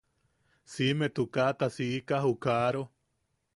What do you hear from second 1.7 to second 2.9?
siika ju kaaro.